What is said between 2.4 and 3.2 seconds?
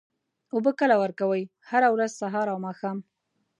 او ماښام